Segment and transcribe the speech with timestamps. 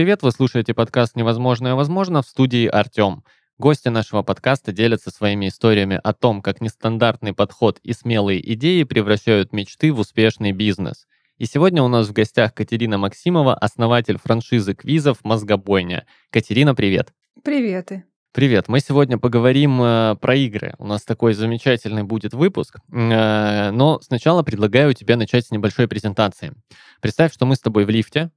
[0.00, 0.22] привет!
[0.22, 3.22] Вы слушаете подкаст «Невозможное возможно» в студии Артем.
[3.58, 9.52] Гости нашего подкаста делятся своими историями о том, как нестандартный подход и смелые идеи превращают
[9.52, 11.06] мечты в успешный бизнес.
[11.36, 16.06] И сегодня у нас в гостях Катерина Максимова, основатель франшизы квизов «Мозгобойня».
[16.30, 17.12] Катерина, привет!
[17.44, 17.92] Привет!
[18.32, 20.74] Привет, мы сегодня поговорим э, про игры.
[20.78, 26.52] У нас такой замечательный будет выпуск, э, но сначала предлагаю тебе начать с небольшой презентации.
[27.00, 28.30] Представь, что мы с тобой в лифте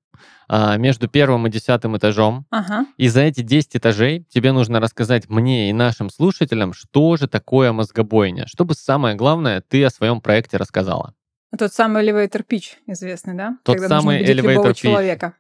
[0.49, 2.88] э, между первым и десятым этажом, Ага.
[2.98, 7.71] и за эти 10 этажей тебе нужно рассказать мне и нашим слушателям, что же такое
[7.71, 11.13] мозгобойня, чтобы самое главное ты о своем проекте рассказала.
[11.57, 13.57] Тот самый elevator pitch известный, да?
[13.63, 14.73] Тот Когда самый нужно убедить elevator любого pitch.
[14.73, 15.34] человека.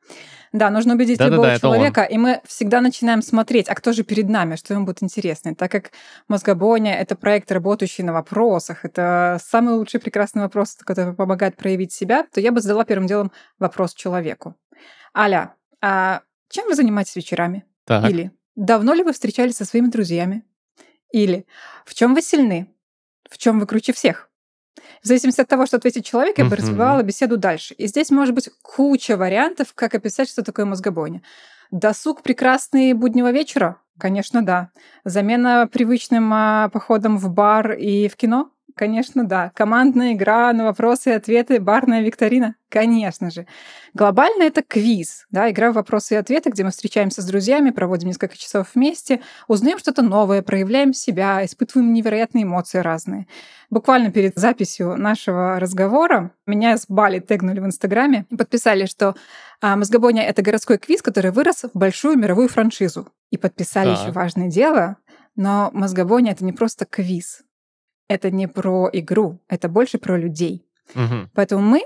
[0.51, 1.73] Да, нужно убедить Да-да-да, любого это он.
[1.75, 5.55] человека, и мы всегда начинаем смотреть, а кто же перед нами, что ему будет интересно.
[5.55, 5.91] Так как
[6.27, 12.27] Мозгобоня— это проект, работающий на вопросах, это самый лучший прекрасный вопрос, который помогает проявить себя,
[12.31, 14.55] то я бы задала первым делом вопрос человеку.
[15.17, 17.65] Аля, а чем вы занимаетесь вечерами?
[17.85, 20.43] Так, Или давно ли вы встречались со своими друзьями?
[21.11, 21.47] Или
[21.83, 22.71] в чем вы сильны?
[23.27, 24.29] В чем вы круче всех?
[25.01, 27.73] В зависимости от того, что ответит человек, я бы развивала беседу дальше.
[27.75, 31.21] И здесь может быть куча вариантов, как описать, что такое мозгобойня.
[31.71, 33.77] Досуг прекрасный буднего вечера?
[33.99, 34.69] Конечно, да.
[35.05, 38.49] Замена привычным а, походом в бар и в кино?
[38.75, 39.51] Конечно, да.
[39.55, 42.55] Командная игра на вопросы и ответы, барная викторина?
[42.69, 43.45] Конечно же.
[43.93, 48.07] Глобально это квиз, да, игра в вопросы и ответы, где мы встречаемся с друзьями, проводим
[48.07, 53.27] несколько часов вместе, узнаем что-то новое, проявляем себя, испытываем невероятные эмоции разные.
[53.69, 59.15] Буквально перед записью нашего разговора меня с Бали тегнули в Инстаграме и подписали, что
[59.61, 63.07] а, Мозгобоня— это городской квиз, который вырос в большую мировую франшизу.
[63.29, 63.99] И подписали Так.
[64.01, 64.97] еще важное дело,
[65.35, 67.43] но Мозгобоня— это не просто квиз.
[68.07, 70.65] Это не про игру, это больше про людей.
[70.93, 71.29] Мгм.
[71.33, 71.83] Поэтому мы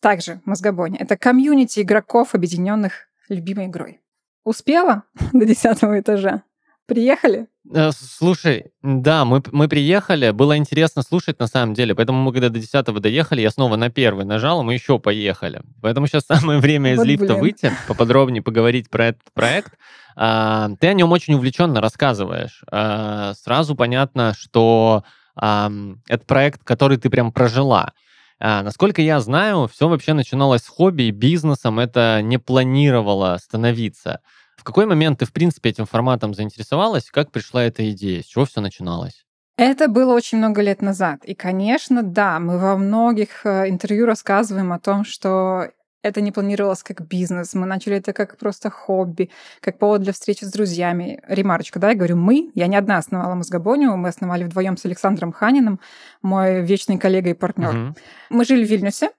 [0.00, 0.98] также Мозгобоня.
[1.00, 4.00] Это комьюнити игроков, объединенных любимой игрой.
[4.44, 5.02] Успела
[5.32, 6.42] до десятого этажа?
[6.86, 7.48] Приехали?
[7.74, 12.48] Э, Слушай, да, мы, мы приехали, было интересно слушать на самом деле, поэтому мы когда
[12.48, 15.62] до 10 доехали, я снова на первый нажал, и мы еще поехали.
[15.82, 17.40] Поэтому сейчас самое время из Вот лифта блин.
[17.40, 19.72] выйти, поподробнее поговорить про этот проект.
[20.14, 22.62] А, Ты о нем очень увлеченно рассказываешь.
[22.70, 25.02] А, Сразу понятно, что
[25.36, 27.92] это проект, который ты прям прожила.
[28.38, 34.20] А, Насколько я знаю, все вообще начиналось с хобби и бизнесом, это не планировало становиться.
[34.56, 37.10] В какой момент ты, в принципе, этим форматом заинтересовалась?
[37.10, 38.22] Как пришла эта идея?
[38.22, 39.24] С чего все начиналось?
[39.58, 41.24] Это было очень много лет назад.
[41.24, 45.70] И, конечно, да, мы во многих э, интервью рассказываем о том, что
[46.02, 47.54] это не планировалось как бизнес.
[47.54, 49.30] Мы начали это как просто хобби,
[49.60, 51.20] как повод для встречи с друзьями.
[51.26, 52.50] Ремарочка, да, я говорю мы.
[52.54, 53.96] Я не одна основала Мозгобоню.
[53.96, 55.80] Мы основали вдвоем с Александром Ханиным,
[56.22, 57.72] мой вечный коллега и партнер.
[57.72, 57.96] Мгм.
[58.30, 59.10] Мы жили в Вильнюсе,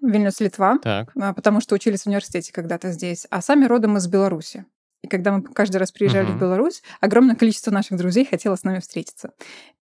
[0.00, 0.78] Вильнюс, Литва.
[0.82, 1.10] Так.
[1.20, 4.64] а, потому что учились в университете когда-то здесь, а сами родом из Беларуси.
[5.02, 6.36] И когда мы каждый раз приезжали Мгм.
[6.36, 9.32] в Беларусь, огромное количество наших друзей хотело с нами встретиться.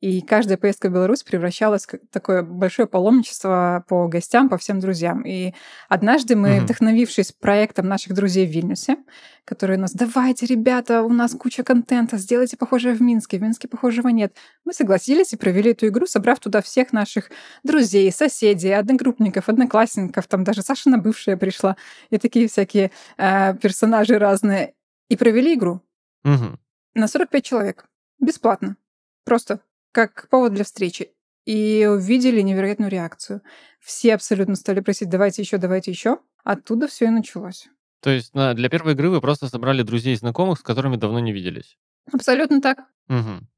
[0.01, 5.23] И каждая поездка в Беларусь превращалась в такое большое паломничество по гостям, по всем друзьям.
[5.23, 5.55] И
[5.89, 6.65] однажды мы, Мгм.
[6.67, 8.97] вдохновившись проектом наших друзей в Вильнюсе,
[9.45, 14.09] которые нас, давайте, ребята, у нас куча контента, сделайте похожее в Минске, в Минске похожего
[14.09, 14.37] нет.
[14.65, 17.31] Мы согласились и провели эту игру, собрав туда всех наших
[17.65, 21.77] друзей, соседей, одногруппников, одноклассников, там даже Сашина бывшая пришла,
[22.11, 24.75] и такие всякие э, персонажи разные.
[25.09, 25.83] И провели игру
[26.25, 26.59] Мгм.
[26.95, 27.87] на 45 человек.
[28.21, 28.77] Бесплатно.
[29.25, 29.61] Просто
[29.93, 31.13] как повод для встречи.
[31.45, 33.43] И увидели невероятную реакцию.
[33.81, 36.19] Все абсолютно стали просить, давайте еще, давайте еще.
[36.45, 37.69] Оттуда все и началось.
[38.01, 41.19] То есть на- для первой игры вы просто собрали друзей и знакомых, с которыми давно
[41.21, 41.79] не виделись.
[42.13, 42.81] Абсолютно так.
[43.09, 43.49] Мгм.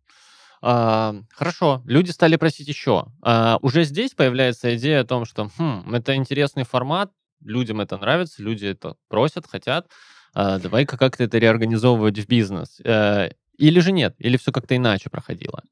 [0.62, 3.06] А, хорошо, люди стали просить еще.
[3.22, 7.12] А, уже здесь появляется идея о том, что хм, это интересный формат,
[7.42, 9.88] людям это нравится, люди это просят, хотят.
[10.34, 12.80] А, давай-ка как-то это реорганизовывать в бизнес.
[12.84, 15.62] Э, или же нет, или все как-то иначе проходило.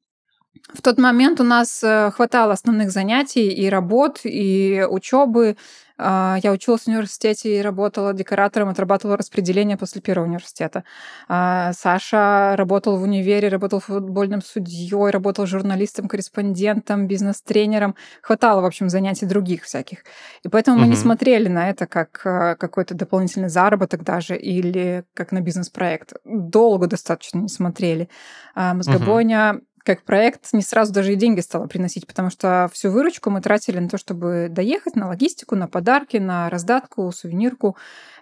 [0.73, 5.57] В тот момент у нас э, хватало основных занятий и работ, и учебы.
[5.97, 10.85] А, Я училась в университете и работала декоратором, отрабатывала распределение после первого университета.
[11.27, 17.97] А, Саша работал в универе, работал футбольным судьей, работал журналистом, корреспондентом, бизнес-тренером.
[18.23, 20.05] Хватало, в общем, занятий других всяких.
[20.45, 25.33] И поэтому мы не смотрели на это как э, какой-то дополнительный заработок даже или как
[25.33, 26.13] на бизнес-проект.
[26.25, 28.09] Долго достаточно не смотрели.
[28.55, 33.31] А Мозгобойня как проект не сразу даже и деньги стало приносить, потому что всю выручку
[33.31, 37.77] мы тратили на то, чтобы доехать, на логистику, на подарки, на раздатку, сувенирку.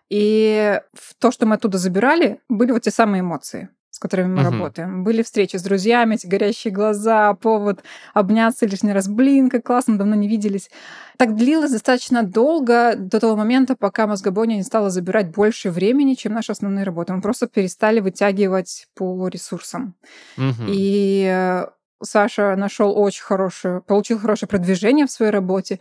[0.09, 0.81] И
[1.19, 3.69] то, что мы оттуда забирали, были вот те самые эмоции.
[3.97, 4.53] С которыми мы Мгм.
[4.53, 5.05] работаем.
[5.05, 7.83] Были встречи с друзьями, эти горящие глаза, повод
[8.15, 9.09] обняться лишний раз.
[9.09, 10.71] Блин, как классно, давно не виделись.
[11.17, 16.35] Так длилось достаточно долго, до того момента, пока мозгобоня не стала забирать больше времени, чем
[16.35, 17.15] наши основные работы.
[17.15, 19.95] Мы просто перестали вытягивать по ресурсам.
[20.37, 20.67] Мгм.
[20.69, 21.67] И э,
[22.03, 25.81] Саша нашел очень хорошее, получил хорошее продвижение в своей работе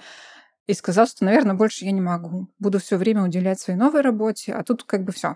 [0.67, 2.47] и сказал, что, наверное, больше я не могу.
[2.59, 5.35] Буду все время уделять своей новой работе, а тут как бы все.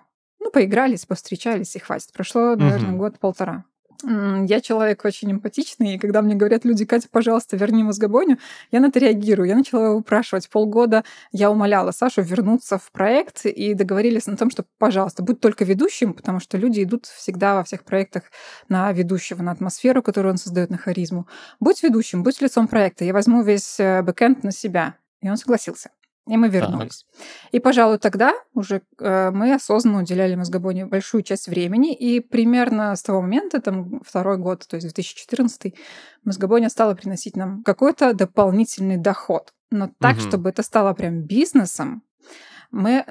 [0.50, 2.12] Ну, поигрались, повстречались, и хватит.
[2.12, 2.98] Прошло, наверное, Мгм.
[2.98, 3.66] год-полтора.
[4.02, 8.38] Я человек очень эмпатичный, и когда мне говорят люди, Катя, пожалуйста, верни мозгобоню,
[8.72, 9.48] я на это реагирую.
[9.50, 10.50] Я начала выпрашивать.
[10.50, 11.04] Полгода
[11.34, 16.14] я умоляла Сашу вернуться в проект и договорились на том, что, пожалуйста, будь только ведущим,
[16.14, 18.24] потому что люди идут всегда во всех проектах
[18.70, 21.28] на ведущего, на атмосферу, которую он создает, на харизму.
[21.60, 23.04] Будь ведущим, будь лицом проекта.
[23.04, 24.96] Я возьму весь э, бэкэнд на себя.
[25.22, 25.90] И он согласился.
[26.30, 27.06] И мы вернулись.
[27.52, 31.96] И, пожалуй, тогда уже э, мы осознанно уделяли мозгобоне большую часть времени.
[31.96, 35.74] И примерно с того момента, там, второй год, то есть 2014,
[36.24, 39.54] мозгобоня стала приносить нам какой-то дополнительный доход.
[39.72, 40.22] Но так, Мгм.
[40.22, 42.04] чтобы это стало прям бизнесом,
[42.72, 43.04] мы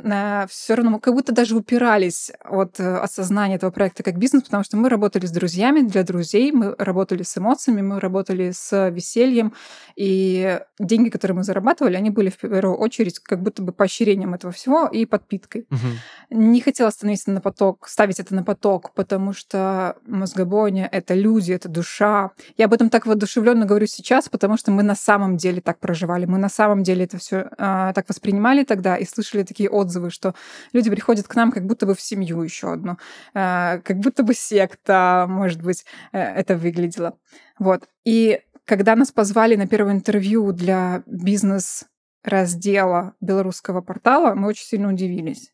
[0.48, 4.76] все равно как будто даже упирались от э, осознания этого проекта как бизнес, потому что
[4.76, 9.52] мы работали с друзьями для друзей, мы работали с эмоциями, мы работали с весельем,
[9.96, 14.52] и деньги, которые мы зарабатывали, они были в первую очередь как будто бы поощрением этого
[14.52, 15.66] всего и подпиткой.
[15.70, 15.98] Мгм.
[16.30, 21.68] Не хотела становиться на поток, ставить это на поток, потому что мозгобойня— это люди, это
[21.68, 22.30] душа.
[22.56, 26.26] Я об этом так воодушевленно говорю сейчас, потому что мы на самом деле так проживали,
[26.26, 30.34] мы на самом деле это все так воспринимали тогда и слышали такие отзывы, что
[30.72, 32.98] люди приходят к нам как будто бы в семью еще одну,
[33.34, 37.18] а, как будто бы секта, может быть, э, это выглядело.
[37.58, 37.88] Вот.
[38.04, 45.52] И когда нас позвали на первое интервью для бизнес-раздела белорусского портала, мы очень сильно удивились.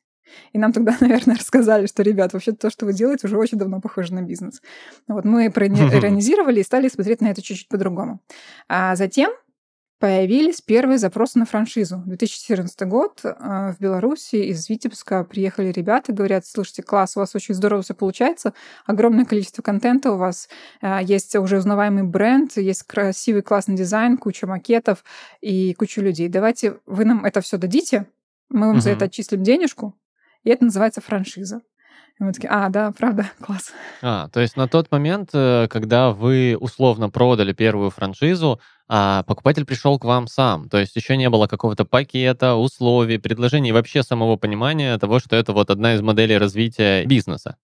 [0.52, 3.80] И нам тогда, наверное, рассказали, что, ребят, вообще то, что вы делаете, уже очень давно
[3.80, 4.62] похоже на бизнес.
[5.06, 8.20] Вот мы проиронизировали и стали смотреть на это чуть-чуть по-другому.
[8.68, 9.32] А затем
[10.04, 12.02] появились первые запросы на франшизу.
[12.04, 17.54] 2014 год э, в Беларуси из Витебска приехали ребята, говорят, слушайте, класс, у вас очень
[17.54, 18.52] здорово все получается,
[18.84, 20.50] огромное количество контента у вас,
[20.82, 25.04] э, есть уже узнаваемый бренд, есть красивый классный дизайн, куча макетов
[25.40, 26.28] и куча людей.
[26.28, 28.06] Давайте вы нам это все дадите,
[28.50, 28.96] мы вам за Мгм.
[28.96, 29.94] это отчислим денежку,
[30.42, 31.62] и это называется франшиза.
[32.20, 33.72] И мы такие, а, да, правда, класс.
[34.02, 39.64] А, то есть на тот момент, э, когда вы условно продали первую франшизу, а покупатель
[39.64, 40.68] пришел к вам сам.
[40.68, 45.36] То есть еще не было какого-то пакета, условий, предложений, и вообще самого понимания того, что
[45.36, 47.56] это вот одна из моделей развития бизнеса.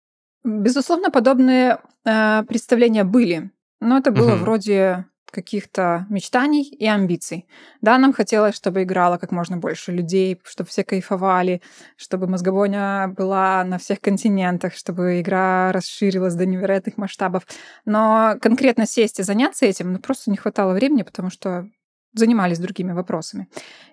[0.42, 3.50] Безусловно, подобные э, представления были,
[3.80, 4.40] но это было Мгм.
[4.40, 7.46] вроде каких-то мечтаний и амбиций.
[7.80, 11.62] Да, нам хотелось, чтобы играло как можно больше людей, чтобы все кайфовали,
[11.96, 17.46] чтобы мозгобоня была на всех континентах, чтобы игра расширилась до невероятных масштабов.
[17.84, 21.68] Но конкретно сесть и заняться этим, ну, просто не хватало времени, потому что
[22.12, 23.48] занимались другими вопросами.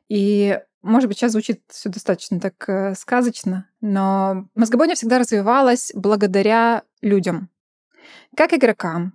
[0.10, 6.84] И, может быть, сейчас звучит все достаточно так э, сказочно, но мозгобойня всегда развивалась благодаря
[7.02, 7.50] людям.
[8.36, 9.14] Как игрокам,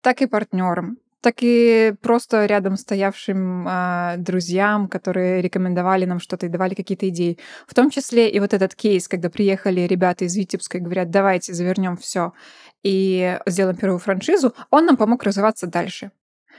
[0.00, 6.48] так и партнерам, так и просто рядом стоявшим а, друзьям, которые рекомендовали нам что-то и
[6.48, 7.38] давали какие-то идеи.
[7.66, 11.54] В том числе и вот этот кейс, когда приехали ребята из Витебска и говорят, давайте
[11.54, 12.32] завернем все
[12.82, 16.10] и сделаем первую франшизу, он нам помог развиваться дальше.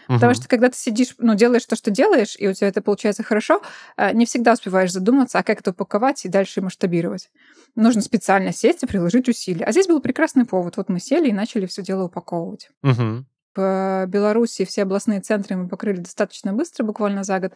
[0.08, 0.36] Потому Мгм.
[0.36, 3.62] что когда ты сидишь, ну, делаешь то, что делаешь, и у тебя это получается хорошо,
[3.98, 7.30] э, не всегда успеваешь задуматься, а как это упаковать и дальше масштабировать.
[7.76, 9.66] Нужно специально сесть и приложить усилия.
[9.66, 10.78] А здесь был прекрасный повод.
[10.78, 12.70] Вот мы сели и начали все дело упаковывать.
[12.82, 13.28] Мгм.
[13.56, 17.54] В Беларуси все областные центры мы покрыли достаточно быстро, буквально за год.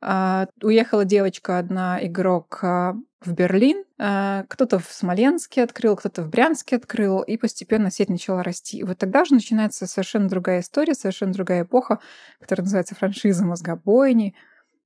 [0.00, 3.84] А, Уехала девочка одна, игрок, а, в Берлин.
[3.98, 8.78] А, Кто-то в Смоленске открыл, кто-то в Брянске открыл, и постепенно сеть начала расти.
[8.78, 12.00] И вот тогда уже начинается совершенно другая история, совершенно другая эпоха,
[12.40, 14.34] которая называется франшиза мозгобойни.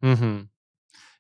[0.00, 0.50] Мгм.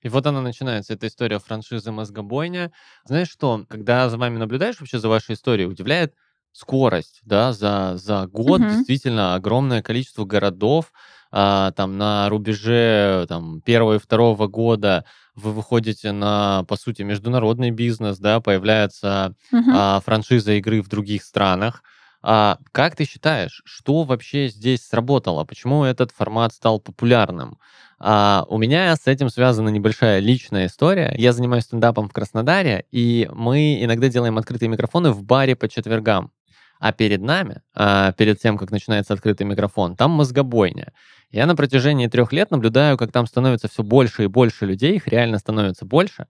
[0.02, 2.72] И вот она начинается, эта история франшизы «Мозгобойня».
[3.04, 6.14] Знаешь что, когда за вами наблюдаешь вообще за вашей историей, удивляет
[6.58, 8.70] скорость, да, за, за год Мгм.
[8.70, 10.92] действительно огромное количество городов,
[11.30, 17.70] а, там на рубеже там, первого и второго года вы выходите на, по сути, международный
[17.70, 19.70] бизнес, да, появляется Мгм.
[19.74, 21.82] а, франшиза игры в других странах.
[22.22, 25.44] А, как ты считаешь, что вообще здесь сработало?
[25.44, 27.58] Почему этот формат стал популярным?
[28.00, 31.14] А, у меня с этим связана небольшая личная история.
[31.16, 36.32] Я занимаюсь стендапом в Краснодаре, и мы иногда делаем открытые микрофоны в баре по четвергам.
[36.80, 40.92] А перед нами, а, перед тем, как начинается открытый микрофон, там мозгобойня.
[41.30, 45.08] Я на протяжении трех лет наблюдаю, как там становится все больше и больше людей, их
[45.08, 46.26] реально становится больше.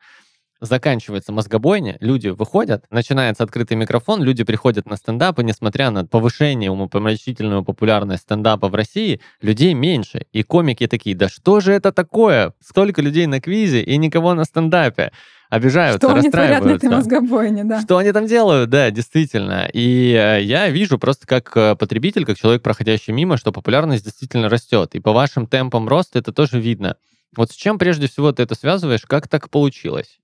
[0.60, 6.70] заканчивается мозгобойня, люди выходят, начинается открытый микрофон, люди приходят на стендап, и несмотря на повышение
[6.70, 10.26] умопомрачительную популярность стендапа в России, людей меньше.
[10.32, 12.54] И комики такие, да что же это такое?
[12.60, 15.12] Столько людей на квизе и никого на стендапе
[15.50, 16.86] обижаются, что они творят на расстраиваются.
[16.86, 17.80] этой мозгобойне, да.
[17.80, 19.68] Что они там делают, да, действительно.
[19.72, 24.48] И э, я вижу просто как э, потребитель, как человек, проходящий мимо, что популярность действительно
[24.48, 24.94] растет.
[24.94, 26.96] И по вашим темпам роста это тоже видно.
[27.36, 29.02] Вот с чем прежде всего ты это связываешь?
[29.06, 30.18] Как так получилось?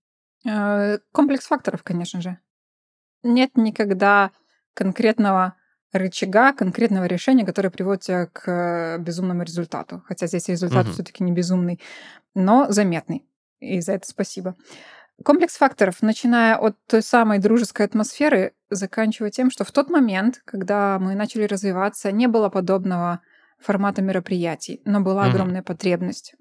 [0.46, 2.38] Э, Комплекс факторов, конечно же.
[3.22, 4.30] Нет никогда
[4.74, 5.54] конкретного
[5.92, 10.02] рычага, конкретного решения, которое приводит тебя к безумному результату.
[10.06, 10.92] Хотя здесь результат Мгм.
[10.92, 11.80] все-таки не безумный,
[12.34, 13.24] но заметный.
[13.60, 14.56] И за это спасибо.
[15.22, 20.98] Комплекс факторов, начиная от той самой дружеской атмосферы, заканчивая тем, что в тот момент, когда
[20.98, 23.20] мы начали развиваться, не было подобного
[23.60, 25.30] формата мероприятий, но была Мгм.
[25.30, 26.34] огромная потребность.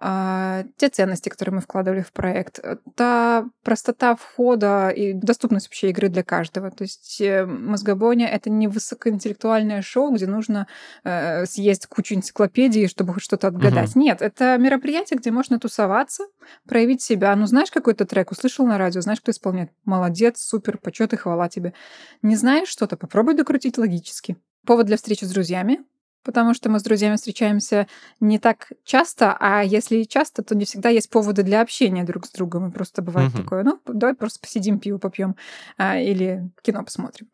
[0.00, 2.60] А, те ценности, которые мы вкладывали в проект,
[2.96, 6.70] та простота входа и доступность вообще игры для каждого.
[6.70, 10.66] То есть э, мозгобоня— это не высокоинтеллектуальное шоу, где нужно
[11.04, 13.94] э, съесть кучу энциклопедий, чтобы хоть что-то отгадать.
[13.94, 16.24] Нет, это мероприятие, где можно тусоваться,
[16.66, 17.34] проявить себя.
[17.36, 19.70] Ну, знаешь какой-то трек, услышал на радио, знаешь, кто исполняет?
[19.84, 21.74] Молодец, супер, почет и хвала тебе.
[22.22, 22.96] Не знаешь что-то?
[22.96, 24.36] Попробуй докрутить логически.
[24.66, 25.80] Повод для встречи с друзьями,
[26.22, 27.86] потому что мы с друзьями встречаемся
[28.20, 32.26] не так часто, а если и часто, то не всегда есть поводы для общения друг
[32.26, 32.68] с другом.
[32.68, 33.42] И просто бывает Мгм.
[33.42, 35.36] такое, ну, давай просто посидим, пиво попьем
[35.78, 37.28] а, или кино посмотрим.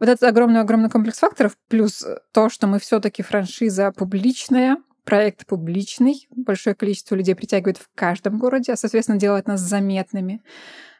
[0.00, 6.26] Вот этот огромный-огромный комплекс факторов, плюс то, что мы все таки франшиза публичная, проект публичный,
[6.30, 10.42] большое количество людей притягивает в каждом городе, а, соответственно, делает нас заметными.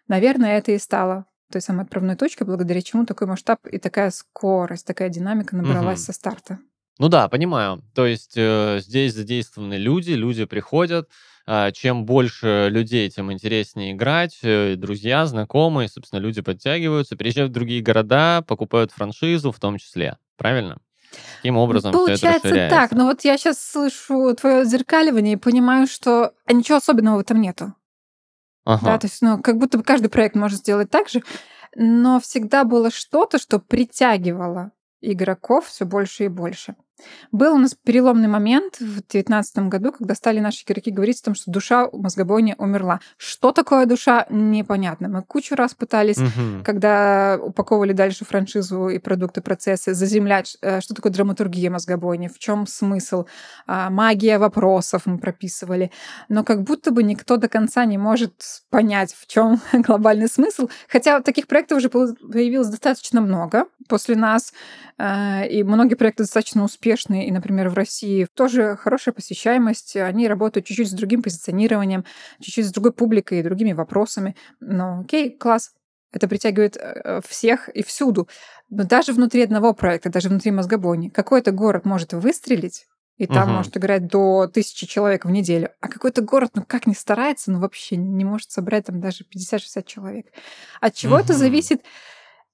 [0.09, 4.87] Наверное, это и стало той самой отправной точкой, благодаря чему такой масштаб и такая скорость,
[4.87, 6.05] такая динамика набралась Мгм.
[6.07, 6.59] со старта.
[6.99, 7.83] Ну да, понимаю.
[7.95, 11.09] То есть э, здесь задействованы люди, люди приходят.
[11.47, 14.39] а, чем больше людей, тем интереснее играть.
[14.43, 20.17] э, друзья, знакомые, собственно, люди подтягиваются, переезжают в другие города, покупают франшизу в том числе.
[20.37, 20.79] Правильно?
[21.37, 25.87] Таким образом все это Получается так, но вот я сейчас слышу твое зеркаливание и понимаю,
[25.87, 27.75] что а ничего особенного в этом нету.
[28.65, 28.87] Ага.
[28.87, 31.23] Да, то есть, ну, как будто бы каждый проект может сделать так же,
[31.77, 34.73] но всегда было что-то, что притягивало
[35.03, 36.75] игроков все больше и больше.
[37.33, 41.35] Был у нас переломный момент в 2019 году, когда стали наши игроки говорить о том,
[41.35, 43.01] что душа у мозгобойни умерла.
[43.17, 45.09] Что такое душа, непонятно.
[45.09, 46.63] Мы кучу раз пытались Мгм.
[46.65, 52.67] когда упаковывали дальше франшизу и продукты, процессы, заземлять, э, что такое драматургия мозгобойни, в чем
[52.67, 53.27] смысл,
[53.67, 55.91] а, магия вопросов мы прописывали.
[56.29, 58.35] Но как будто бы никто до конца не может
[58.71, 60.69] понять, в чем глобальный смысл.
[60.89, 64.53] Хотя таких проектов уже появилось достаточно много после нас,
[64.99, 70.67] э, и многие проекты достаточно успешные, и, например, в России тоже хорошая посещаемость, они работают
[70.67, 72.05] чуть-чуть с другим позиционированием,
[72.41, 74.37] чуть-чуть с другой публикой и другими вопросами.
[74.61, 75.73] Ну, окей, класс.
[76.13, 78.29] Это притягивает э, всех и всюду.
[78.71, 82.87] Но даже внутри одного проекта, даже внутри мозгобойни, какой-то город может выстрелить,
[83.17, 83.57] и там Мгм.
[83.57, 85.71] может играть до тысячи человек в неделю.
[85.81, 89.87] А какой-то город, ну как ни старается, ну вообще не может собрать там даже 50-60
[89.87, 90.27] человек.
[90.81, 91.41] От чего это Мгм.
[91.41, 91.83] зависит?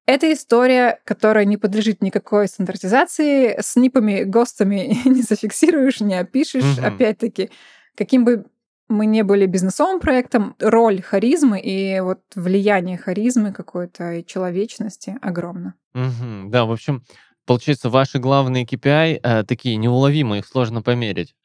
[0.07, 3.61] Это история, которая не подлежит никакой стандартизации.
[3.61, 6.78] С нипами, ГОСТами не зафиксируешь, не опишешь.
[6.78, 6.85] Мгм.
[6.85, 7.50] Опять-таки,
[7.95, 8.47] каким бы
[8.88, 15.75] мы не были бизнесовым проектом, роль харизмы и вот влияние харизмы какой-то и человечности огромно.
[15.95, 16.50] Мгм.
[16.50, 17.04] Да, в общем,
[17.47, 21.37] получается, ваши главные KPI э, такие неуловимые, их сложно померить.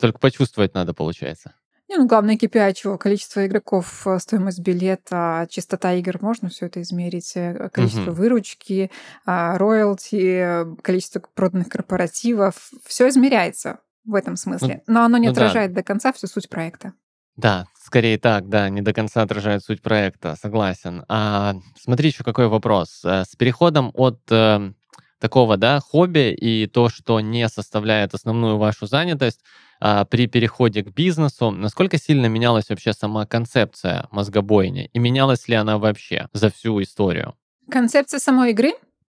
[0.00, 1.54] Только почувствовать надо, получается.
[1.88, 2.98] Не, ну, главное KPI чего?
[2.98, 8.14] Количество игроков, э, стоимость билета, частота игр, можно все это измерить, э, количество Мгм.
[8.14, 8.90] выручки,
[9.24, 12.70] а, роялти, количество проданных корпоративов.
[12.84, 14.82] Все измеряется в этом смысле.
[14.88, 15.42] Но оно не ну да.
[15.42, 16.92] отражает до конца всю суть проекта.
[17.36, 21.04] Да, скорее так, да, не до конца отражает суть проекта, согласен.
[21.08, 23.02] А, смотри, еще какой вопрос.
[23.04, 24.72] Э, С переходом от э,
[25.20, 29.40] такого, да, хобби и то, что не составляет основную вашу занятость,
[29.78, 34.90] при переходе к бизнесу, насколько сильно менялась вообще сама концепция мозгобойни?
[34.92, 37.34] И менялась ли она вообще за всю историю?
[37.70, 38.72] Концепция самой игры,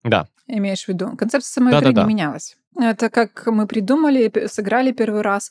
[0.04, 0.26] Да.
[0.46, 1.16] имеешь в виду?
[1.16, 2.02] Концепция самой игры Да-да-да.
[2.02, 2.56] не менялась.
[2.80, 5.50] Это как мы придумали, сыграли первый раз.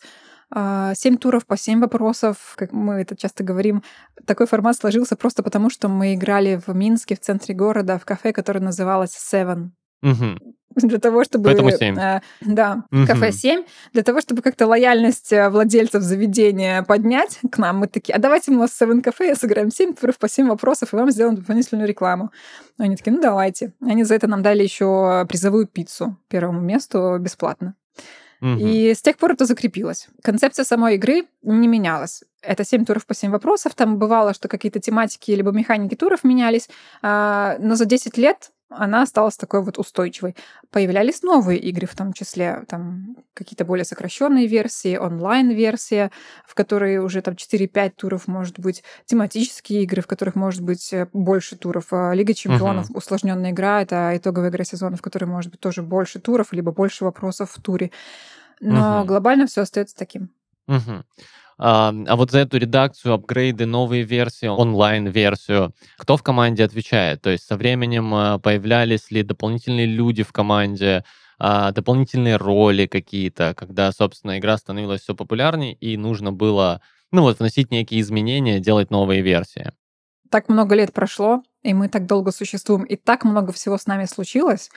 [0.49, 3.83] а, Семь туров по семь вопросов, как мы это часто говорим.
[4.25, 8.31] Такой формат сложился просто потому, что мы играли в Минске, в центре города, в кафе,
[8.31, 9.71] которое называлось Seven.
[10.01, 10.39] Мгм.
[10.81, 11.45] Для того, чтобы...
[11.45, 11.97] Поэтому семь.
[11.97, 13.07] э, да, Мгм.
[13.07, 13.63] кафе 7.
[13.93, 18.51] Для того, чтобы как-то лояльность э, владельцев заведения поднять к нам, мы такие, а давайте
[18.51, 21.35] мы у вас в Seven кафе сыграем 7 туров по 7 вопросов, и вам сделаем
[21.35, 22.31] дополнительную рекламу.
[22.77, 23.73] Они такие, ну давайте.
[23.81, 27.73] Они за это нам дали еще призовую пиццу первому месту бесплатно.
[28.39, 28.59] Мгм.
[28.59, 30.07] И с тех пор это закрепилось.
[30.21, 32.23] Концепция самой игры не менялась.
[32.43, 33.73] Это 7 туров по 7 вопросов.
[33.73, 36.69] Там бывало, что какие-то тематики либо механики туров менялись.
[37.01, 40.35] А, но за 10 лет она осталась такой вот устойчивой.
[40.71, 46.11] Появлялись новые игры, в том числе там какие-то более сокращенные версии, онлайн-версия,
[46.45, 51.07] в которой уже там 4-5 туров, может быть, тематические игры, в которых может быть э,
[51.13, 51.87] больше туров.
[51.91, 52.97] А Лига чемпионов, uh-huh.
[52.97, 57.05] усложненная игра, это итоговая игра сезона, в которой может быть тоже больше туров, либо больше
[57.05, 57.91] вопросов в туре.
[58.59, 59.05] Но uh-huh.
[59.05, 60.29] глобально все остается таким.
[60.67, 61.03] Uh-huh.
[61.59, 67.21] А, вот за эту редакцию, апгрейды, новые версии, онлайн-версию, кто в команде отвечает?
[67.21, 71.03] То есть со временем а, появлялись ли дополнительные люди в команде,
[71.39, 77.39] а, дополнительные роли какие-то, когда, собственно, игра становилась все популярнее, и нужно было, ну вот,
[77.39, 79.71] вносить некие изменения, делать новые версии?
[80.29, 84.05] Так много лет прошло, и мы так долго существуем, и так много всего с нами
[84.05, 84.69] случилось.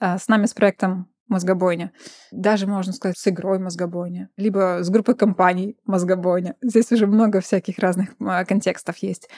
[0.00, 1.92] С нами, с проектом мозгобойня.
[2.30, 4.28] Даже, можно сказать, с игрой мозгобойня.
[4.36, 6.56] Либо с группой компаний мозгобойня.
[6.62, 9.28] Здесь уже много всяких разных а, контекстов есть.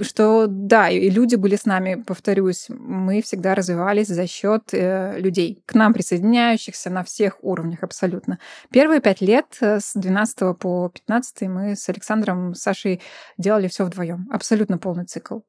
[0.00, 5.62] Что, да, и люди были с нами, повторюсь, мы всегда развивались за счет э, людей,
[5.66, 8.38] к нам присоединяющихся на всех уровнях абсолютно.
[8.70, 13.00] Первые пять лет, э, с 12 по 15 мы с Александром, Сашей
[13.38, 14.28] делали все вдвоем.
[14.30, 15.40] Абсолютно полный цикл.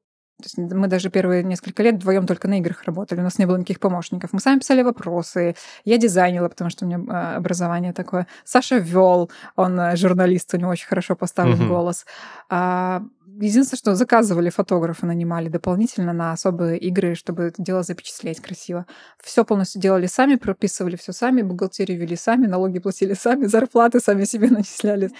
[0.42, 3.46] То есть мы даже первые несколько лет вдвоем только на играх работали, у нас не
[3.46, 4.32] было никаких помощников.
[4.32, 8.26] Мы сами писали вопросы, я дизайнила, потому что у меня а, образование такое.
[8.44, 11.68] Саша вел, он э, журналист, у него очень хорошо поставлен uh-huh.
[11.68, 12.06] голос.
[12.50, 13.02] А,
[13.40, 18.86] единственное, что заказывали фотографа, нанимали дополнительно на особые игры, чтобы это дело запечатлеть красиво.
[19.22, 24.24] Все полностью делали сами, прописывали все сами, бухгалтерию вели сами, налоги платили сами, зарплаты сами
[24.24, 25.10] себе начисляли.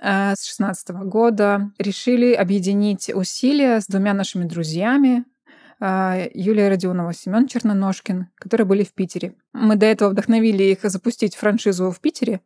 [0.00, 5.24] Э, с 2016 года решили объединить усилия с двумя нашими друзьями,
[5.80, 9.34] э, Юлия Родионова, Семен Черноножкин, которые были в Питере.
[9.52, 12.40] Мы до этого вдохновили их запустить франшизу в Питере,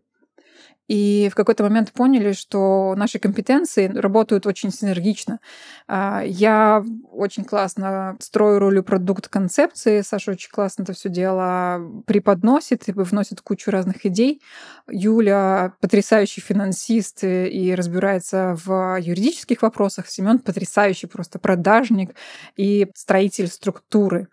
[0.88, 5.40] и в какой-то момент поняли, что наши компетенции работают очень синергично.
[5.88, 12.88] А, я очень классно строю роль продукт концепции, Саша очень классно это все дело преподносит
[12.88, 14.40] и вносит кучу разных идей.
[14.88, 20.08] Юля потрясающий финансист и разбирается в юридических вопросах.
[20.08, 22.14] Семен потрясающий просто продажник
[22.56, 24.28] и строитель структуры.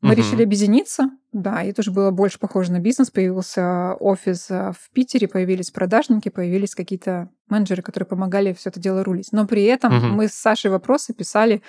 [0.00, 0.18] Мы угу.
[0.18, 3.10] решили объединиться, да, и тоже было больше похоже на бизнес.
[3.10, 9.02] Появился офис э, в Питере, появились продажники, появились какие-то менеджеры, которые помогали все это дело
[9.02, 9.32] рулить.
[9.32, 10.06] Но при этом угу.
[10.14, 11.60] мы с Сашей вопросы писали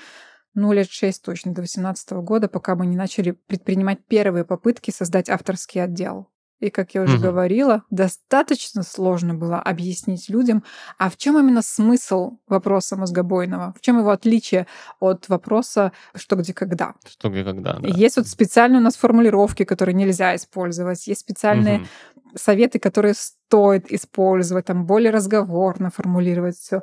[0.54, 5.30] ну, лет шесть точно, до 2018 года, пока мы не начали предпринимать первые попытки создать
[5.30, 6.30] авторский отдел.
[6.60, 7.24] И, как я уже угу.
[7.24, 10.64] говорила, достаточно сложно было объяснить людям,
[10.98, 14.66] а в чем именно смысл вопроса мозгобойного, в чем его отличие
[15.00, 16.94] от вопроса «что, где, когда».
[17.06, 17.88] Что, где, когда, да.
[17.88, 21.88] Есть вот специальные у нас формулировки, которые нельзя использовать, есть специальные угу.
[22.36, 26.82] советы, которые стоит использовать, там более разговорно формулировать все.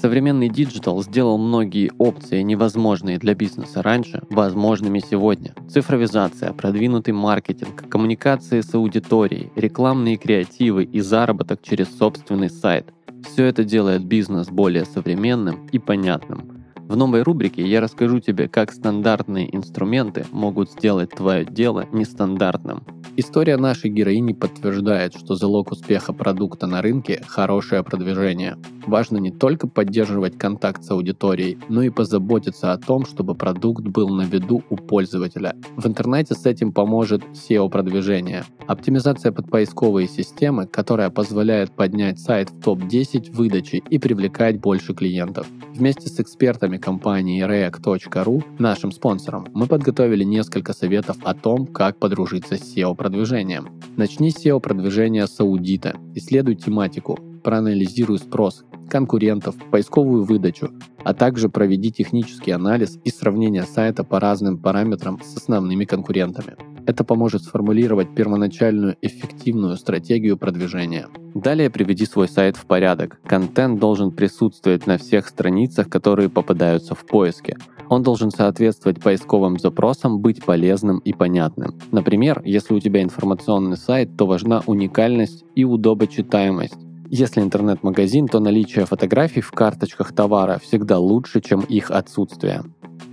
[0.00, 5.54] Современный digital сделал многие опции, невозможные для бизнеса раньше, возможными сегодня.
[5.68, 12.92] Цифровизация, продвинутый маркетинг, коммуникации с аудиторией, рекламные креативы и заработок через собственный сайт.
[13.24, 16.57] Все это делает бизнес более современным и понятным.
[16.88, 22.82] В новой рубрике я расскажу тебе, как стандартные инструменты могут сделать твое дело нестандартным.
[23.20, 28.56] История нашей героини подтверждает, что залог успеха продукта на рынке– хорошее продвижение.
[28.86, 34.08] Важно не только поддерживать контакт с аудиторией, но и позаботиться о том, чтобы продукт был
[34.08, 35.56] на виду у пользователя.
[35.76, 38.44] В интернете с этим поможет SEO-продвижение.
[38.66, 45.48] Оптимизация под поисковые системы, которая позволяет поднять сайт в топ-10 выдачи и привлекать больше клиентов.
[45.74, 52.56] Вместе с экспертами компании react.ru, нашим спонсором, мы подготовили несколько советов о том, как подружиться
[52.56, 53.68] с SEO-продвижением.
[53.96, 60.70] Начни SEO-продвижение с аудита, исследуй тематику, проанализируй спрос, конкурентов, поисковую выдачу,
[61.04, 66.56] а также проведи технический анализ и сравнение сайта по разным параметрам с основными конкурентами.
[66.88, 71.08] Это поможет сформулировать первоначальную эффективную стратегию продвижения.
[71.34, 73.20] Далее приведи свой сайт в порядок.
[73.26, 77.58] Контент должен присутствовать на всех страницах, которые попадаются в поиске.
[77.90, 81.74] Он должен соответствовать поисковым запросам, быть полезным и понятным.
[81.92, 86.78] Например, если у тебя информационный сайт, то важна уникальность и удобочитаемость.
[87.10, 92.62] Если интернет-магазин, то наличие фотографий в карточках товара всегда лучше, чем их отсутствие.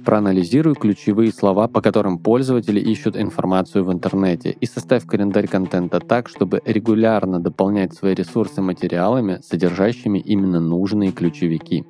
[0.05, 6.29] Проанализируй ключевые слова, по которым пользователи ищут информацию в интернете, и составь календарь контента так,
[6.29, 11.85] чтобы регулярно дополнять свои ресурсы материалами, содержащими именно нужные ключевики.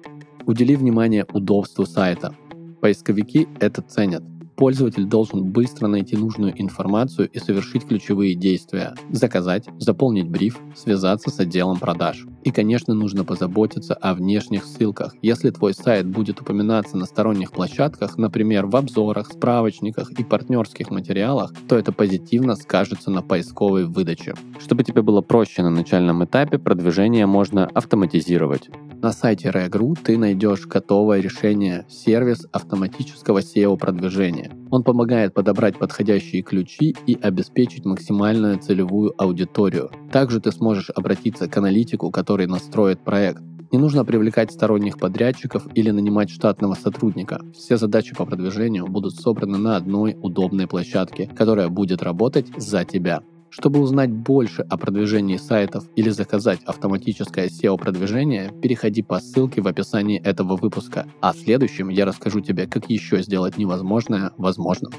[0.45, 2.34] Удели внимание удобству сайта.
[2.80, 4.23] Поисковики это ценят.
[4.56, 8.96] Пользователь должен быстро найти нужную информацию и совершить ключевые действия.
[9.10, 12.26] Заказать, заполнить бриф, связаться с отделом продаж.
[12.44, 15.15] И, конечно, нужно позаботиться о внешних ссылках.
[15.22, 21.52] Если твой сайт будет упоминаться на сторонних площадках, например, в обзорах, справочниках и партнерских материалах,
[21.68, 24.36] то это позитивно скажется на поисковой выдаче.
[24.60, 28.70] Чтобы тебе было проще на начальном этапе, продвижение можно автоматизировать.
[29.01, 34.51] На сайте Regru ты найдешь готовое решение сервис автоматического SEO-продвижения.
[34.71, 39.91] Он помогает подобрать подходящие ключи и обеспечить максимальную целевую аудиторию.
[40.12, 43.41] Также ты сможешь обратиться к аналитику, который настроит проект.
[43.71, 47.41] Не нужно привлекать сторонних подрядчиков или нанимать штатного сотрудника.
[47.53, 53.21] Все задачи по продвижению будут собраны на одной удобной площадке, которая будет работать за тебя.
[53.58, 60.20] Чтобы узнать больше о продвижении сайтов или заказать автоматическое SEO-продвижение, переходи по ссылке в описании
[60.22, 61.08] этого выпуска.
[61.22, 64.91] А в следующем я расскажу тебе, как еще сделать невозможное возможным.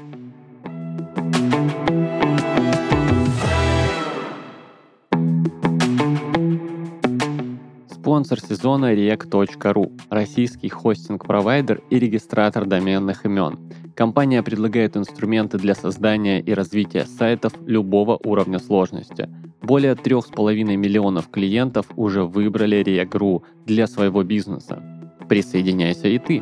[8.17, 13.59] Спонсор сезона Rec.ru– российский хостинг-провайдер и регистратор доменных имен.
[13.93, 19.29] Компания предлагает инструменты для создания и развития сайтов любого уровня сложности.
[19.61, 24.81] Более 3,5 миллионов клиентов уже выбрали Rec.ru для своего бизнеса.
[25.29, 26.41] Присоединяйся и ты!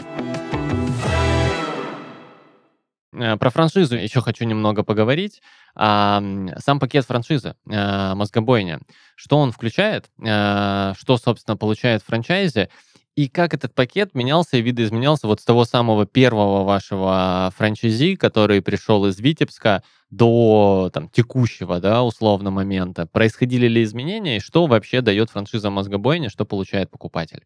[3.16, 5.42] Э, про франшизу еще хочу немного поговорить.
[5.76, 8.80] Сам пакет франшизы э, «Мозгобойня»,
[9.16, 12.70] что он включает, э, что, собственно, получает франчайзи,
[13.16, 18.62] и как этот пакет менялся и видоизменялся вот с того самого первого вашего франчайзи, который
[18.62, 23.06] пришел из Витебска, до там, текущего, да, условно, момента.
[23.06, 27.44] Происходили ли изменения, и что вообще дает франшиза «Мозгобойня», что получает покупатель?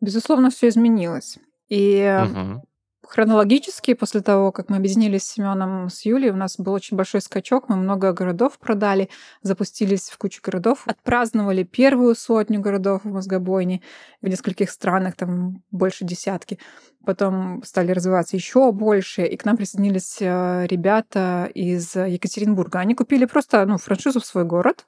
[0.00, 1.38] Безусловно, все изменилось.
[1.68, 2.62] И угу.
[3.08, 7.20] Хронологически, после того, как мы объединились с Семеном, с Юлей, у нас был очень большой
[7.20, 9.08] скачок, мы много городов продали,
[9.42, 13.82] запустились в кучу городов, отпраздновали первую сотню городов в Мозгобойне,
[14.22, 16.58] в нескольких странах, там больше десятки.
[17.04, 22.80] Потом стали развиваться еще больше, и к нам присоединились э, ребята из Екатеринбурга.
[22.80, 24.86] Они купили просто ну, франшизу в свой город,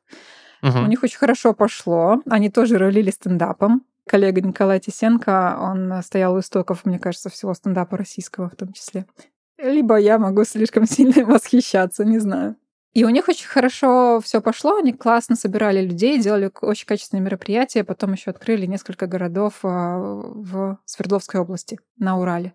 [0.60, 0.78] Угу.
[0.78, 2.20] У них очень хорошо пошло.
[2.28, 7.96] Они тоже ролили стендапом коллега Николай Тисенко, он стоял у истоков, мне кажется, всего стендапа
[7.96, 9.06] российского в том числе.
[9.58, 12.56] Либо я могу слишком сильно восхищаться, не знаю.
[12.94, 17.84] И у них очень хорошо все пошло, они классно собирали людей, делали очень качественные мероприятия,
[17.84, 22.54] потом еще открыли несколько городов а, в Свердловской области, на Урале.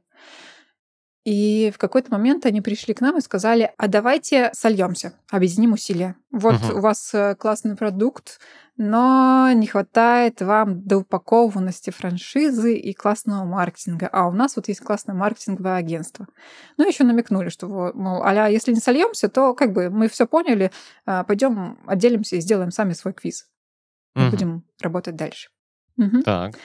[1.25, 6.17] И в какой-то момент они пришли к нам и сказали, а давайте сольемся, объединим усилия.
[6.31, 6.73] Вот uh-huh.
[6.73, 8.41] у вас э, классный продукт,
[8.75, 14.09] но не хватает вам доупакованности франшизы и классного маркетинга.
[14.12, 16.27] А у нас вот есть классное маркетинговое агентство.
[16.77, 20.71] Ну, еще намекнули, что, мол, а если не сольемся, то как бы мы все поняли,
[21.05, 23.47] а, пойдем отделимся и сделаем сами свой квиз.
[24.15, 24.31] Мы угу.
[24.31, 25.49] будем работать дальше.
[25.97, 26.23] Угу.
[26.23, 26.55] Так.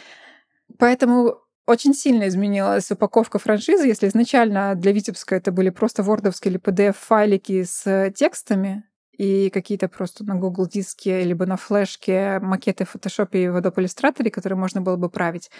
[0.78, 1.38] Поэтому
[1.68, 3.86] очень сильно изменилась упаковка франшизы.
[3.86, 8.84] Если изначально для Витебска это были просто вордовские или PDF-файлики с текстами,
[9.18, 13.74] и какие-то просто на Google диске либо на флешке макеты в Photoshop и в Adobe
[13.74, 15.50] Illustrator, которые можно было бы править,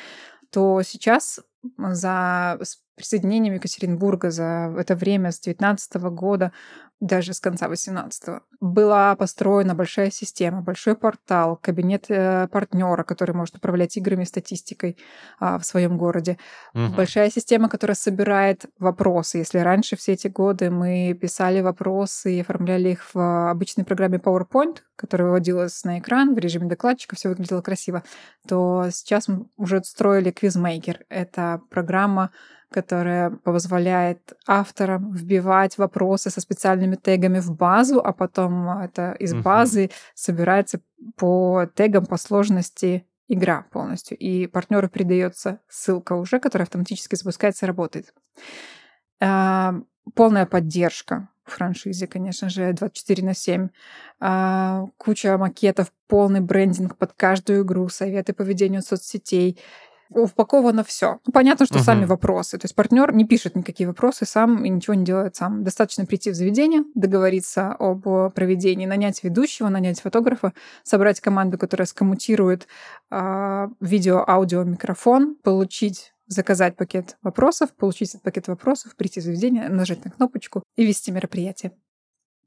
[0.51, 1.41] то сейчас
[1.77, 2.59] за
[2.95, 6.53] присоединением Екатеринбурга за это время с 19 года
[7.01, 13.57] даже с конца 18-го, была построена большая система, большой портал, кабинет э, партнера, который может
[13.57, 14.97] управлять играми и статистикой
[15.39, 16.39] а, в своем городе.
[16.75, 16.95] Угу.
[16.97, 19.39] Большая система, которая собирает вопросы.
[19.39, 24.79] Если раньше все эти годы мы писали вопросы и оформляли их в обычной программе PowerPoint,
[24.97, 28.03] которая выводилась на экран в режиме докладчика, все выглядело красиво,
[28.49, 31.03] то сейчас мы уже строили QuizMaker.
[31.09, 32.31] Это программа,
[32.71, 39.91] которая позволяет авторам вбивать вопросы со специальными тегами в базу, а потом это из базы
[40.15, 40.81] собирается
[41.17, 44.17] по тегам по сложности игра полностью.
[44.17, 48.15] И партнеру передается ссылка уже, которая автоматически запускается и работает.
[49.21, 49.75] А,
[50.15, 53.69] полная поддержка в франшизе, конечно же, 24 на 7.
[54.21, 59.59] А, куча макетов, полный брендинг под каждую игру, советы по ведению соцсетей,
[60.11, 61.21] упаковано все.
[61.27, 61.85] Ну, понятно, что угу.
[61.85, 62.59] сами вопросы.
[62.59, 65.65] То есть партнер не пишет никакие вопросы сам и ничего не делает сам.
[65.65, 72.67] Достаточно прийти в заведение, договориться об проведении, нанять ведущего, нанять фотографа, собрать команду, которая скоммутирует
[73.11, 79.69] э, видео, аудио, микрофон, получить заказать пакет вопросов, получить этот пакет вопросов, прийти в заведение,
[79.69, 81.73] нажать на кнопочку и вести мероприятие.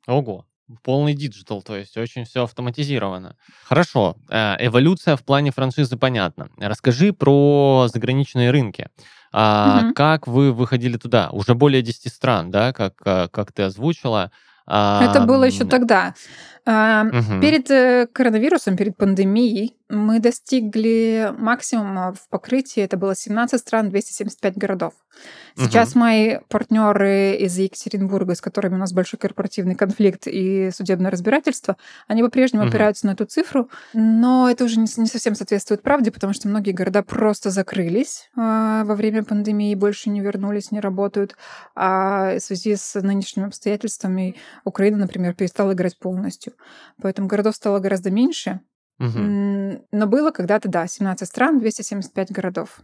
[0.07, 0.45] Ого,
[0.83, 3.35] полный digital, то есть очень все автоматизировано.
[3.63, 6.49] Хорошо, э, эволюция в плане франшизы понятна.
[6.57, 8.87] Расскажи про заграничные рынки.
[9.33, 9.93] А, угу.
[9.93, 11.29] Как вы выходили туда?
[11.31, 14.31] Уже более 10 стран, да, как, э, как ты озвучила.
[14.67, 16.13] Это было еще тогда.
[16.65, 17.41] Угу.
[17.41, 22.81] Перед э, коронавирусом, перед пандемией мы достигли максимума в покрытии.
[22.81, 24.93] Это было 17 стран, 275 городов.
[25.57, 25.99] Сейчас угу.
[25.99, 31.75] мои партнеры из Екатеринбурга, с которыми у нас большой корпоративный конфликт и судебное разбирательство,
[32.07, 32.69] они по-прежнему угу.
[32.69, 36.71] опираются на эту цифру, но это уже не, не совсем соответствует правде, потому что многие
[36.71, 38.39] города просто закрылись э,
[38.85, 41.35] во время пандемии, больше не вернулись, не работают.
[41.75, 46.50] А в связи с нынешними обстоятельствами Украина, например, перестала играть полностью.
[47.01, 48.61] Поэтому городов стало гораздо меньше.
[48.99, 49.19] Угу.
[49.91, 52.81] Но было когда-то, да, 17 стран, 275 городов.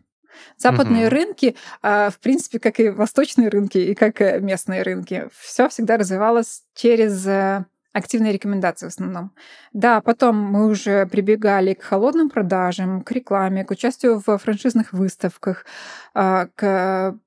[0.57, 1.15] Западные угу.
[1.15, 5.97] рынки, а, в принципе, как и восточные рынки, и как и местные рынки, все всегда
[5.97, 9.31] развивалось через э, активные рекомендации в основном.
[9.73, 15.65] Да, потом мы уже прибегали к холодным продажам, к рекламе, к участию в франшизных выставках,
[16.13, 17.17] а, к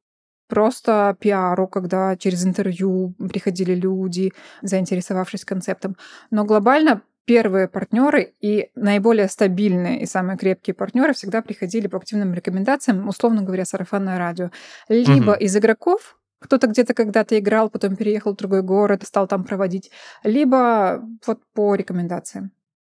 [0.51, 4.33] просто пиару, когда через интервью приходили люди,
[4.63, 5.97] заинтересовавшись концептом.
[6.31, 12.35] Но глобально первые партнеры и наиболее стабильные и самые крепкие партнеры всегда приходили по активным
[12.35, 14.51] рекомендациям, условно говоря, сарафанное радио.
[14.89, 15.39] Либо угу.
[15.39, 19.91] из игроков, кто-то где-то когда-то играл, потом переехал в другой город, стал там проводить,
[20.25, 22.51] либо вот по рекомендациям.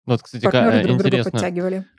[0.05, 1.41] Вот, кстати, Партнеры друг интересно.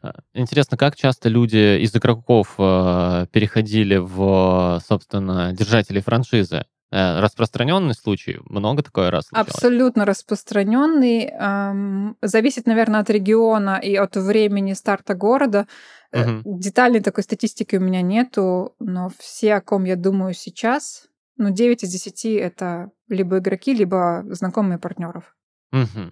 [0.01, 6.65] А, интересно, как часто люди из игроков э, переходили в, собственно, держателей франшизы?
[6.91, 8.39] Э, распространенный случай?
[8.45, 9.55] Много такое раз случалось?
[9.55, 11.31] Абсолютно распространенный.
[11.31, 15.65] Эм, зависит, наверное, от региона и от времени старта города.
[16.11, 16.59] Угу.
[16.59, 21.83] Детальной такой статистики у меня нету, но все, о ком я думаю сейчас, ну, 9
[21.83, 25.35] из 10 это либо игроки, либо знакомые партнеров.
[25.71, 26.11] Угу.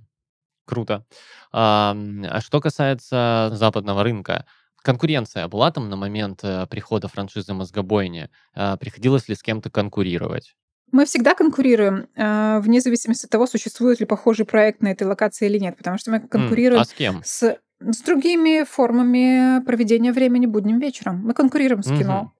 [0.72, 1.04] Круто.
[1.52, 1.94] А,
[2.30, 4.46] а что касается западного рынка,
[4.82, 8.30] конкуренция была там на момент э, прихода франшизы «Мозгобойни»?
[8.56, 10.56] А, приходилось ли с кем-то конкурировать?
[10.94, 15.48] Мы всегда конкурируем, э, вне зависимости от того, существует ли похожий проект на этой локации
[15.48, 17.22] или нет, потому что мы конкурируем mm, а с кем?
[17.22, 21.18] С, с другими формами проведения времени будним вечером.
[21.22, 22.00] Мы конкурируем с mm-hmm.
[22.00, 22.32] кино,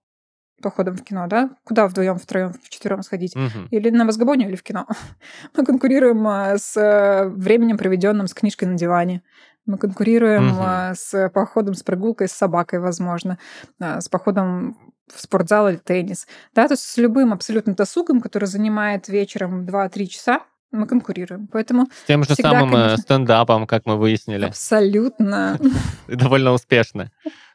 [0.62, 1.50] походом в кино, да?
[1.64, 3.36] Куда вдвоем, втроем, вчетвером сходить?
[3.36, 3.68] Mm-hmm.
[3.72, 4.88] Или на мозгобоню, или в кино.
[5.58, 9.24] Мы конкурируем э, с э, временем, проведенным с книжкой на диване.
[9.66, 10.96] Мы конкурируем mm-hmm.
[10.96, 13.38] с походом, с прогулкой с собакой, возможно,
[13.80, 14.76] с походом
[15.14, 16.28] в спортзал или теннис.
[16.56, 21.48] Да, то есть с любым абсолютно досугом, который занимает вечером 2-3 часа, мы конкурируем.
[21.48, 22.98] Поэтому с тем же всегда, самым конечно...
[22.98, 24.46] стендапом, как мы выяснили.
[24.46, 25.60] Абсолютно.
[26.08, 27.12] Довольно успешно.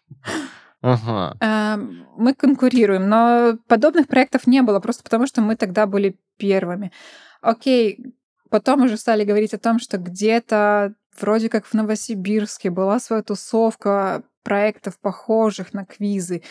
[0.82, 1.36] Ага.
[1.40, 6.92] Эм, мы конкурируем, но подобных проектов не было, просто потому что мы тогда были первыми.
[7.40, 8.14] Окей,
[8.50, 14.22] потом уже стали говорить о том, что где-то вроде как в Новосибирске была своя тусовка
[14.42, 16.42] проектов, похожих на квизы.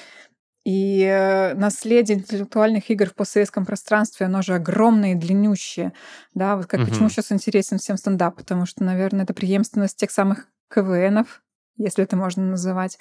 [0.65, 5.93] И э, наследие интеллектуальных игр в постсоветском пространстве, оно же огромное и длиннющее.
[6.33, 6.89] Да, вот как угу.
[6.89, 11.43] почему сейчас интересен всем стендап, потому что, наверное, это преемственность тех самых КВНов,
[11.77, 12.97] если это можно называть.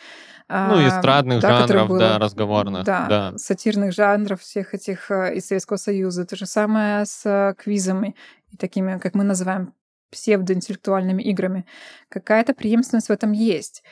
[0.49, 2.85] Ну, а, эстрадных да, жанров, было, да, разговорных.
[2.85, 6.25] Да, да, сатирных жанров всех этих э, из Советского Союза.
[6.25, 8.17] То же самое с э, квизами
[8.51, 9.73] и такими, как мы называем,
[10.11, 11.67] псевдоинтеллектуальными играми.
[12.09, 13.83] Какая-то преемственность в этом есть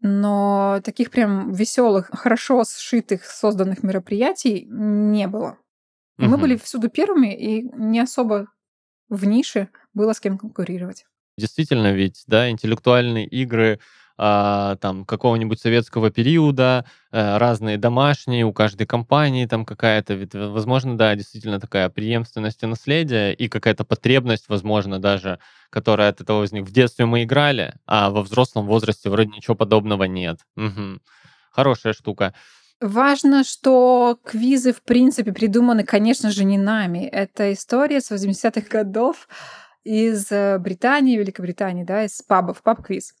[0.00, 5.58] но таких прям веселых, хорошо сшитых, созданных мероприятий не было.
[6.18, 6.28] Угу.
[6.28, 8.46] Мы были всюду первыми, и не особо
[9.08, 11.06] в нише было с кем конкурировать.
[11.38, 13.80] Действительно, ведь, да, интеллектуальные игры
[14.18, 20.96] а, там какого-нибудь советского периода, а, разные домашние, у каждой компании там какая-то, ведь, возможно,
[20.96, 25.38] да, действительно такая преемственность и наследие, и какая-то потребность, возможно, даже,
[25.70, 26.66] которая от этого возникла.
[26.66, 30.38] В детстве мы играли, а во взрослом возрасте вроде ничего подобного нет.
[30.56, 31.00] Угу.
[31.50, 32.32] Хорошая штука.
[32.80, 37.06] Важно, что квизы, в принципе, придуманы, конечно же, не нами.
[37.06, 39.28] Это история с 80-х годов
[39.82, 43.14] из э, Британии, Великобритании, да, из пабов, паб-квиз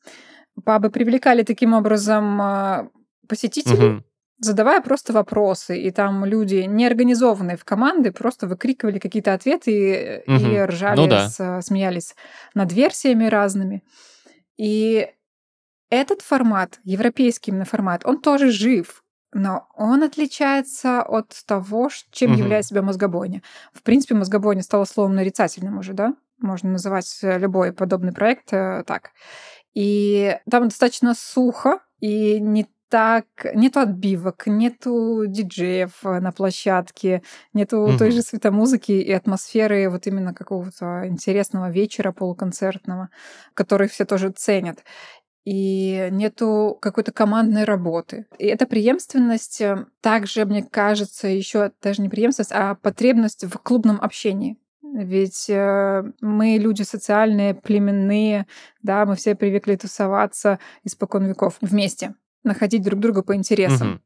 [0.64, 2.88] пабы привлекали таким образом а,
[3.28, 4.04] посетителей, угу.
[4.38, 5.80] задавая просто вопросы.
[5.80, 10.36] И там люди, неорганизованные в команды, просто выкрикивали какие-то ответы угу.
[10.36, 11.28] и ржали, ну, да.
[11.28, 12.14] с, смеялись
[12.54, 13.82] над версиями разными.
[14.56, 15.08] И
[15.90, 19.02] этот формат, европейский именно формат, он тоже жив.
[19.32, 22.40] Но он отличается от того, чем угу.
[22.40, 23.42] является себя мозгобойня.
[23.74, 26.14] В принципе, мозгобойня стала словом нарицательным уже, да?
[26.38, 29.10] Можно называть любой подобный проект э, так.
[29.76, 37.98] И там достаточно сухо, и не так, нету отбивок, нету диджеев на площадке, нету угу.
[37.98, 43.10] той же светомузыки и атмосферы вот именно какого-то интересного вечера полуконцертного,
[43.52, 44.78] который все тоже ценят
[45.44, 48.26] и нету какой-то командной работы.
[48.38, 54.00] И эта преемственность э, также, мне кажется, еще даже не преемственность, а потребность в клубном
[54.00, 54.58] общении.
[54.96, 58.46] Ведь э, мы люди социальные, племенные,
[58.82, 63.90] да, мы все привыкли тусоваться испокон веков вместе, находить друг друга по интересам.
[63.90, 64.00] Угу.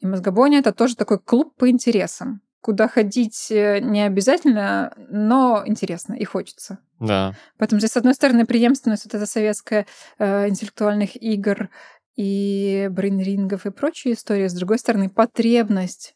[0.00, 6.14] И мозгобония это тоже такой клуб по интересам куда ходить э, не обязательно, но интересно
[6.14, 6.78] и хочется.
[7.00, 7.34] Да.
[7.58, 9.84] Поэтому здесь, с одной стороны, преемственность вот эта советская
[10.20, 11.70] э, интеллектуальных игр
[12.14, 16.14] и брейнрингов и прочие истории, с другой стороны, потребность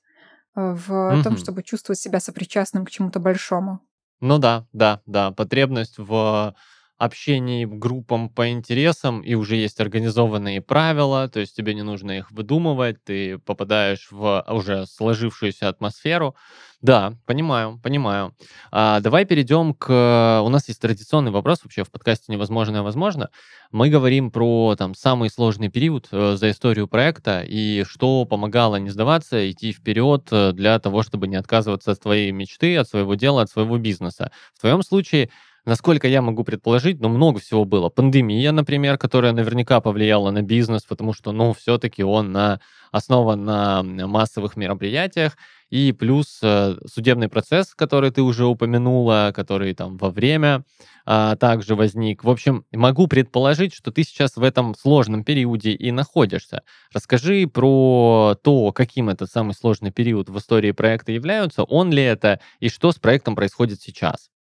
[0.54, 1.22] э, в угу.
[1.24, 3.80] том, чтобы чувствовать себя сопричастным к чему-то большому.
[4.22, 6.55] Ну да, да, да, потребность в
[6.98, 12.30] общении группам по интересам, и уже есть организованные правила, то есть тебе не нужно их
[12.30, 16.35] выдумывать, ты попадаешь в уже сложившуюся атмосферу.
[16.82, 18.35] Да, понимаю, понимаю.
[18.70, 20.42] А, давай перейдем к...
[20.44, 23.30] У нас есть традиционный вопрос вообще в подкасте «Невозможное возможно».
[23.72, 28.90] Мы говорим про там самый сложный период э, за историю проекта и что помогало не
[28.90, 33.42] сдаваться, идти вперед э, для того, чтобы не отказываться от своей мечты, от своего дела,
[33.42, 34.30] от своего бизнеса.
[34.54, 35.30] В твоем случае
[35.66, 37.88] Насколько я могу предположить, ну, много всего было.
[37.88, 42.61] Пандемия, например, которая наверняка повлияла на бизнес, потому что, ну, все-таки он на,
[42.92, 45.37] основан на массовых мероприятиях.
[45.68, 50.64] И плюс э, судебный процесс, который ты уже упомянула, который там во время
[51.05, 52.22] а, также возник.
[52.22, 56.62] В общем, могу предположить, что ты сейчас в этом сложном периоде и находишься.
[56.92, 62.38] Расскажи про то, каким этот самый сложный период в истории проекта является, он ли это,
[62.61, 64.31] и что с проектом происходит сейчас.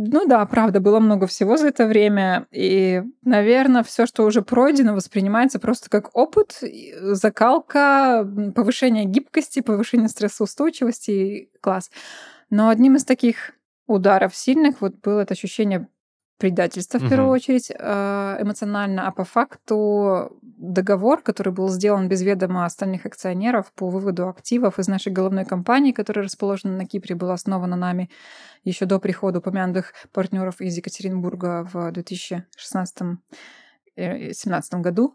[0.00, 2.46] Ну да, правда, было много всего за это время.
[2.52, 6.62] И, наверное, все, что уже пройдено, воспринимается просто как опыт,
[7.00, 11.50] закалка, повышение гибкости, повышение стрессоустойчивости.
[11.60, 11.90] Класс.
[12.48, 13.54] Но одним из таких
[13.88, 15.88] ударов сильных вот было это ощущение
[16.38, 22.64] предательства, в первую очередь, э, эмоционально, а по факту договор, который был сделан без ведома
[22.64, 27.76] остальных акционеров по выводу активов из нашей головной компании, которая расположена на Кипре, была основана
[27.76, 28.08] нами
[28.64, 33.18] еще до прихода упомянутых партнеров из Екатеринбурга в 2016
[33.96, 35.14] 2017 э, году.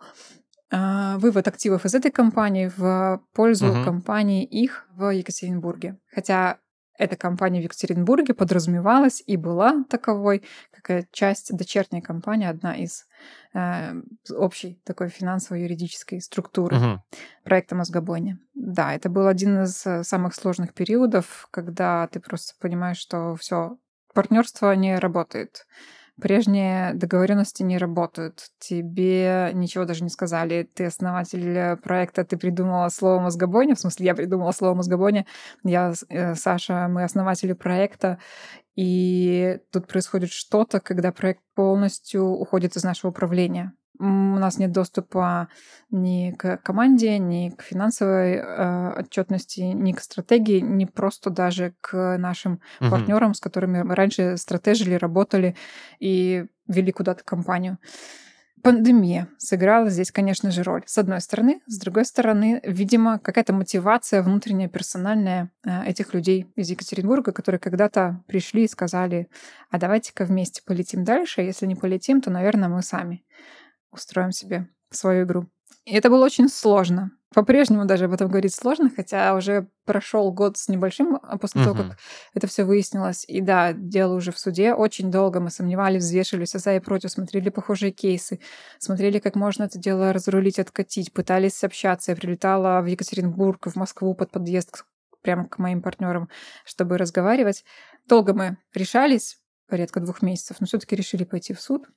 [0.76, 3.84] А, вывод активов из этой компании в пользу угу.
[3.84, 6.00] компании их в Екатеринбурге.
[6.12, 6.58] Хотя
[6.98, 13.08] эта компания в Екатеринбурге подразумевалась и была таковой, как часть дочерней компании, одна из
[13.54, 13.94] э,
[14.32, 16.98] общей такой финансово-юридической структуры uh-huh.
[17.44, 18.38] проекта Мозгобойни.
[18.54, 23.78] Да, это был один из э, самых сложных периодов, когда ты просто понимаешь, что все
[24.14, 25.66] партнерство не работает
[26.22, 28.50] прежние договоренности не работают.
[28.60, 30.70] Тебе ничего даже не сказали.
[30.74, 33.76] Ты основатель проекта, ты придумала слово мозгобойня.
[33.76, 35.26] В смысле, я придумала слово мозгобойня.
[35.64, 38.20] Я, э, Саша, мы основатели проекта.
[38.76, 45.50] И тут происходит что-то, когда проект полностью уходит из нашего управления у нас нет доступа
[45.92, 52.18] ни к команде, ни к финансовой э, отчетности, ни к стратегии, ни просто даже к
[52.18, 52.90] нашим угу.
[52.90, 55.56] партнерам, с которыми мы раньше стратегили, работали
[56.00, 57.78] и вели куда-то компанию.
[58.64, 60.84] Пандемия сыграла здесь, конечно же, роль.
[60.86, 61.62] С одной стороны.
[61.68, 68.24] С другой стороны, видимо, какая-то мотивация внутренняя, персональная э, этих людей из Екатеринбурга, которые когда-то
[68.26, 69.28] пришли и сказали,
[69.70, 71.42] а давайте-ка вместе полетим дальше.
[71.42, 73.26] Если не полетим, то, наверное, мы сами
[73.94, 75.48] устроим себе свою игру.
[75.86, 77.12] И это было очень сложно.
[77.34, 81.66] По-прежнему даже об этом говорить сложно, хотя уже прошел год с небольшим а после uh-huh.
[81.66, 81.98] того, как
[82.36, 83.26] это все выяснилось.
[83.28, 84.74] И да, дело уже в суде.
[84.74, 88.40] Очень долго мы сомневались, взвешивали все за и против, смотрели похожие кейсы,
[88.78, 92.12] смотрели, как можно это дело разрулить, откатить, пытались общаться.
[92.12, 94.86] Я прилетала в Екатеринбург, в Москву под подъезд
[95.24, 96.30] прямо к моим партнерам,
[96.66, 97.66] чтобы разговаривать.
[98.08, 101.88] Долго мы решались, порядка двух месяцев, но все-таки решили пойти в суд.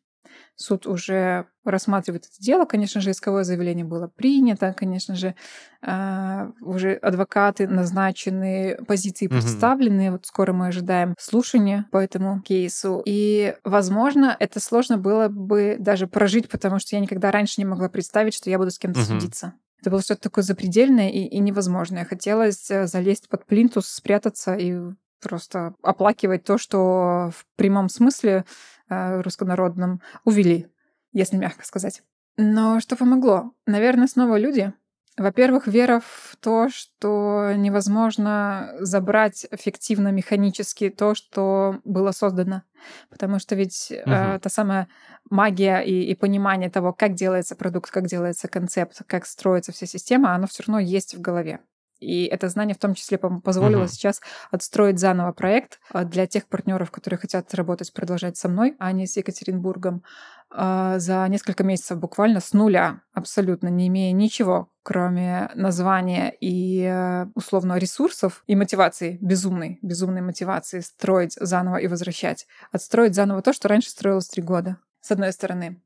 [0.55, 2.65] Суд уже рассматривает это дело.
[2.65, 4.75] Конечно же, исковое заявление было принято.
[4.77, 5.35] Конечно же,
[5.83, 10.13] а, уже адвокаты назначены, позиции представлены.
[10.13, 13.03] Вот скоро мы ожидаем слушания по этому кейсу.
[13.05, 17.89] И, возможно, это сложно было бы даже прожить, потому что я никогда раньше не могла
[17.89, 19.55] представить, что я буду с кем-то судиться.
[19.81, 22.05] Это было что-то такое запредельное и, и невозможное.
[22.05, 24.81] Хотелось э, залезть под плинтус, спрятаться и
[25.21, 28.45] просто оплакивать то, что в прямом смысле
[28.89, 30.69] руссконародном увели,
[31.13, 32.03] если мягко сказать.
[32.37, 33.53] Но что помогло?
[33.67, 34.73] Наверное, снова люди.
[35.17, 42.63] Во-первых, вера в то, что невозможно забрать эффективно механически то, что было создано.
[43.09, 44.11] Потому что ведь угу.
[44.11, 44.89] э, та самая
[45.31, 50.35] магия и, и понимание того, как делается продукт, как делается концепт, как строится вся система,
[50.35, 51.61] оно все равно есть в голове.
[52.01, 53.89] И это знание в том числе позволило uh-huh.
[53.89, 54.21] сейчас
[54.51, 59.07] отстроить заново проект а, для тех партнеров, которые хотят работать, продолжать со мной, а не
[59.07, 60.03] с Екатеринбургом,
[60.51, 67.27] а, за несколько месяцев буквально с нуля, абсолютно не имея ничего, кроме названия и э,
[67.35, 72.47] условно ресурсов и мотивации, безумной, безумной мотивации строить заново и возвращать.
[72.71, 75.83] Отстроить заново то, что раньше строилось три года, с одной стороны.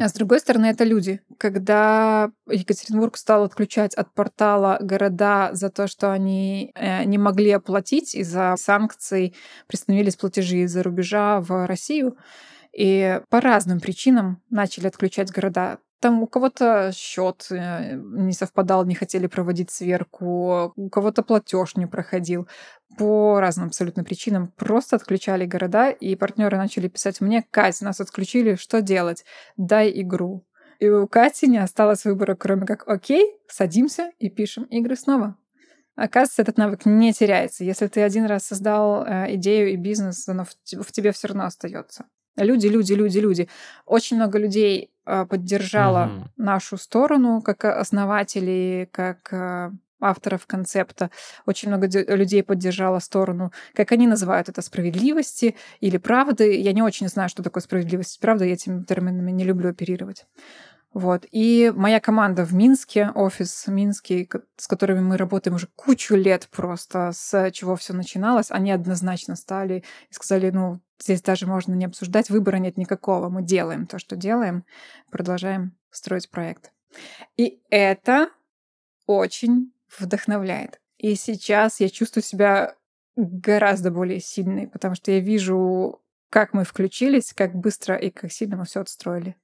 [0.00, 1.20] А с другой стороны, это люди.
[1.38, 8.14] Когда Екатеринбург стал отключать от портала города за то, что они э, не могли оплатить
[8.14, 9.34] из-за санкций,
[9.68, 12.16] приостановились платежи из-за рубежа в Россию,
[12.76, 15.78] и по разным причинам начали отключать города.
[16.02, 21.86] Там у кого-то счет э, не совпадал, не хотели проводить сверку, у кого-то платеж не
[21.86, 22.48] проходил.
[22.98, 28.56] По разным абсолютно причинам просто отключали города, и партнеры начали писать мне, Кать, нас отключили,
[28.56, 29.24] что делать?
[29.56, 30.44] Дай игру.
[30.80, 35.36] И у Кати не осталось выбора, кроме как, окей, садимся и пишем игры снова.
[35.94, 37.62] Оказывается, этот навык не теряется.
[37.62, 41.44] Если ты один раз создал э, идею и бизнес, оно в, в тебе все равно
[41.44, 42.06] остается.
[42.36, 43.48] Люди, люди, люди, люди.
[43.86, 46.28] Очень много людей а, поддержала угу.
[46.36, 51.10] нашу сторону как основателей, как а, авторов концепта.
[51.46, 56.60] Очень много людей поддержала сторону, как они называют это, справедливости или правды.
[56.60, 60.26] Я не очень знаю, что такое справедливость правда, я этими терминами не люблю оперировать.
[60.94, 61.26] Вот.
[61.30, 67.12] И моя команда в Минске, офис Минский, с которыми мы работаем уже кучу лет просто,
[67.14, 72.28] с чего все начиналось, они однозначно стали и сказали, ну, здесь даже можно не обсуждать,
[72.28, 74.64] выбора нет никакого, мы делаем то, что делаем,
[75.10, 76.72] продолжаем строить проект.
[77.36, 78.28] И это
[79.06, 80.78] очень вдохновляет.
[80.98, 82.76] И сейчас я чувствую себя
[83.16, 88.56] гораздо более сильной, потому что я вижу, как мы включились, как быстро и как сильно
[88.56, 89.36] мы все отстроили.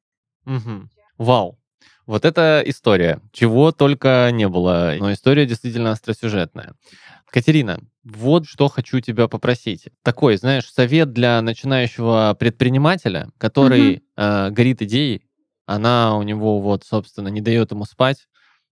[0.47, 0.89] Угу.
[1.19, 1.59] Вау.
[2.07, 3.21] Вот эта история.
[3.33, 4.95] Чего только не было.
[4.99, 6.73] Но история действительно остросюжетная.
[7.31, 9.89] Катерина, вот что хочу тебя попросить.
[10.03, 14.03] Такой, знаешь, совет для начинающего предпринимателя, который угу.
[14.17, 15.27] э, горит идеей,
[15.67, 18.27] она у него вот, собственно, не дает ему спать,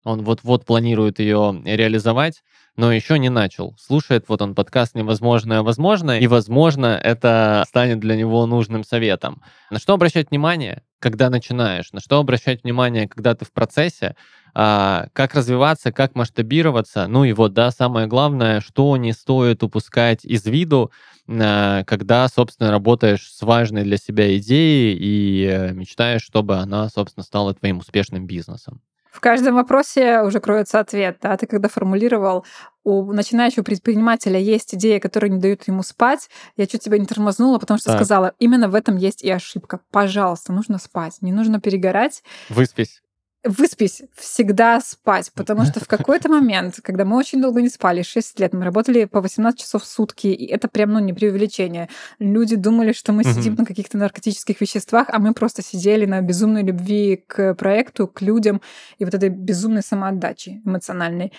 [0.04, 2.44] он вот-вот планирует ее реализовать,
[2.76, 3.76] но еще не начал.
[3.80, 9.42] Слушает вот он подкаст «Невозможное возможно», и, возможно, это станет для него нужным советом.
[9.72, 11.92] На что обращать внимание, когда начинаешь?
[11.92, 14.16] На что обращать внимание, когда ты в процессе?
[14.56, 17.08] А, как развиваться, как масштабироваться?
[17.08, 20.94] Ну и вот, да, самое главное, что не стоит упускать из виду,
[21.28, 27.26] а, когда, собственно, работаешь с важной для себя идеей и э, мечтаешь, чтобы она, собственно,
[27.26, 28.80] стала твоим успешным бизнесом.
[29.14, 31.20] В каждом вопросе уже кроется ответ.
[31.22, 31.38] Да?
[31.38, 32.46] Ты когда формулировал,
[32.84, 37.60] у начинающего предпринимателя есть идея, которая не дает ему спать, я чуть тебя не тормознула,
[37.60, 37.98] потому что так.
[37.98, 39.82] сказала, именно в этом есть и ошибка.
[39.92, 42.24] Пожалуйста, нужно спать, не нужно перегорать.
[42.50, 43.03] Выспись
[43.44, 48.40] выспись, всегда спать, потому что в какой-то момент, когда мы очень долго не спали, 6
[48.40, 51.90] лет, мы работали по 18 часов в сутки, и это прям, ну, не преувеличение.
[52.20, 56.64] Люди думали, что мы сидим на каких-то наркотических веществах, а мы просто сидели на безумной
[56.64, 58.62] любви к проекту, к людям
[58.98, 61.34] и вот этой безумной самоотдаче эмоциональной.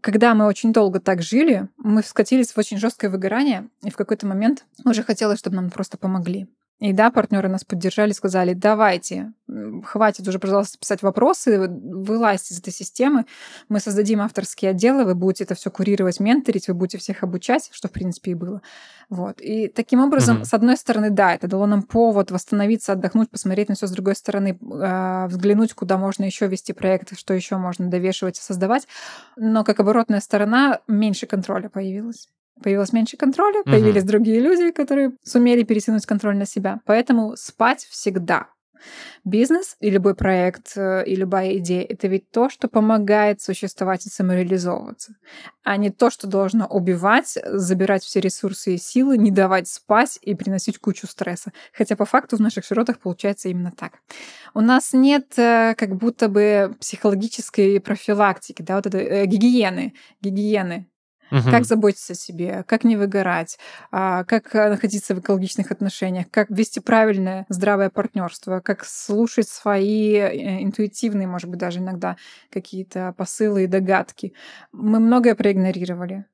[0.00, 4.26] Когда мы очень долго так жили, мы скатились в очень жесткое выгорание, и в какой-то
[4.26, 6.48] момент уже хотелось, чтобы нам просто помогли.
[6.78, 9.32] И да, партнеры нас поддержали, сказали, давайте,
[9.84, 13.24] хватит уже, пожалуйста, писать вопросы, вылазьте из этой системы,
[13.70, 17.88] мы создадим авторские отделы, вы будете это все курировать, менторить, вы будете всех обучать, что,
[17.88, 18.60] в принципе, и было.
[19.08, 19.40] Вот.
[19.40, 20.44] И таким образом, mm-hmm.
[20.44, 24.14] с одной стороны, да, это дало нам повод восстановиться, отдохнуть, посмотреть на все с другой
[24.14, 28.86] стороны, э, взглянуть, куда можно еще вести проекты, что еще можно довешивать и создавать.
[29.36, 32.28] Но как оборотная сторона, меньше контроля появилось
[32.62, 33.70] появилось меньше контроля, угу.
[33.70, 36.80] появились другие люди, которые сумели перетянуть контроль на себя.
[36.84, 38.48] Поэтому спать всегда.
[39.24, 44.10] Бизнес и любой проект, э, и любая идея— это ведь то, что помогает существовать и
[44.10, 45.16] самореализовываться,
[45.64, 50.34] а не то, что должно убивать, забирать все ресурсы и силы, не давать спать и
[50.34, 51.52] приносить кучу стресса.
[51.72, 53.94] Хотя по факту в наших широтах получается именно так.
[54.54, 60.88] У нас нет э, как будто бы психологической профилактики, да, вот этой э, гигиены, гигиены
[61.30, 61.50] Угу.
[61.50, 63.58] Как заботиться о себе, как не выгорать,
[63.90, 70.14] а, как э, находиться в экологичных отношениях, как вести правильное здравое партнерство, как слушать свои
[70.14, 72.16] э, интуитивные, может быть, даже иногда
[72.50, 74.34] какие-то посылы и догадки.
[74.72, 76.26] Мы многое проигнорировали.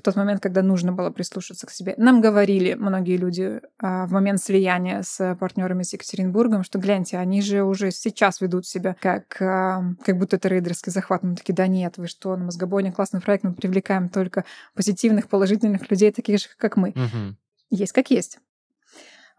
[0.00, 1.94] В тот момент, когда нужно было прислушаться к себе.
[1.98, 7.42] Нам говорили многие люди а, в момент слияния с партнерами с Екатеринбургом, что гляньте, они
[7.42, 11.22] же уже сейчас ведут себя как, а, как будто это рейдерский захват.
[11.22, 15.90] Мы такие, да нет, вы что, на Мозгобойне классный проект, мы привлекаем только позитивных, положительных
[15.90, 16.94] людей, таких же, как мы.
[16.94, 17.36] Мгм.
[17.68, 18.38] Есть как есть.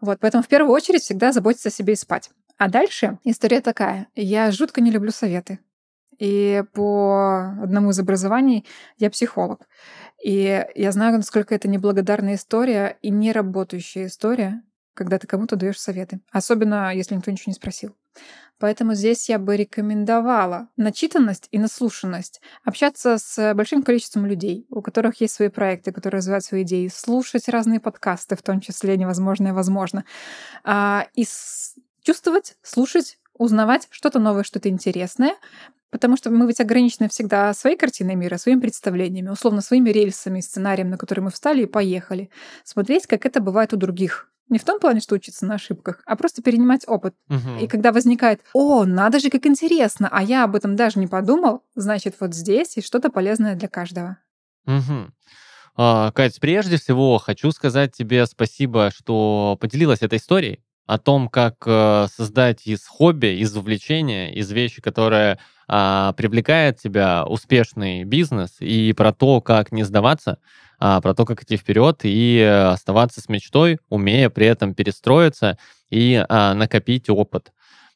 [0.00, 2.30] Вот, поэтому в первую очередь всегда заботиться о себе и спать.
[2.56, 4.06] А дальше история такая.
[4.14, 5.58] Я жутко не люблю советы.
[6.18, 8.66] И по одному из образований
[8.98, 9.66] я психолог.
[10.22, 14.62] И я знаю, насколько это неблагодарная история и неработающая история,
[14.94, 16.20] когда ты кому-то даешь советы.
[16.30, 17.96] Особенно, если никто ничего не спросил.
[18.58, 22.40] Поэтому здесь я бы рекомендовала начитанность и наслушанность.
[22.64, 26.86] Общаться с большим количеством людей, у которых есть свои проекты, которые развивают свои идеи.
[26.86, 30.04] Слушать разные подкасты, в том числе «Невозможное возможно».
[30.62, 31.26] А, и
[32.02, 35.34] чувствовать, слушать, узнавать что-то новое, что-то интересное.
[35.92, 40.88] Потому что мы ведь ограничены всегда своей картиной мира, своими представлениями, условно своими рельсами, сценарием,
[40.88, 42.30] на который мы встали и поехали.
[42.64, 44.28] Смотреть, как это бывает у других.
[44.48, 47.14] Не в том плане, что учиться на ошибках, а просто перенимать опыт.
[47.28, 47.58] Мгм.
[47.58, 51.62] И когда возникает, о, надо же, как интересно, а я об этом даже не подумал,
[51.74, 54.16] значит, вот здесь есть что-то полезное для каждого.
[55.74, 61.56] А, Кать, прежде всего хочу сказать тебе спасибо, что поделилась этой историей о том, как
[61.66, 65.38] э, создать из хобби, из увлечения, из вещи, которая
[65.74, 70.38] а, привлекает тебя, успешный бизнес, и про то, как не сдаваться,
[70.78, 75.56] а, про то, как идти вперед и э, оставаться с мечтой, умея при этом перестроиться
[75.88, 77.52] и а, накопить опыт.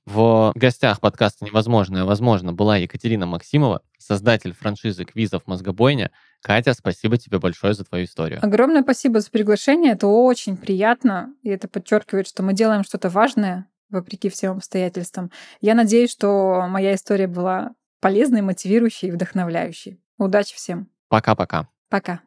[0.07, 6.13] В гостях подкаста «Невозможное возможно» была Екатерина Максимова, создатель франшизы квизов «Мозгобойня».
[6.47, 8.39] Катя, спасибо тебе большое за твою историю.
[8.41, 13.67] Огромное спасибо за приглашение, это очень приятно, и это подчеркивает, что мы делаем что-то важное,
[13.91, 15.33] вопреки всем обстоятельствам.
[15.61, 19.99] Я надеюсь, что моя история была полезной, мотивирующей и вдохновляющей.
[20.19, 20.89] Удачи всем.
[21.09, 21.67] Пока-пока.
[21.89, 22.21] Пока.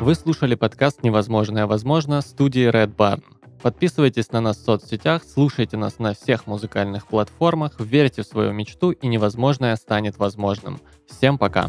[0.00, 3.22] Вы слушали подкаст «Невозможное возможно» студии Red Barn.
[3.62, 8.92] Подписывайтесь на нас в соцсетях, слушайте нас на всех музыкальных платформах, верьте в свою мечту
[8.92, 10.80] и невозможное станет возможным.
[11.08, 11.68] Всем пока!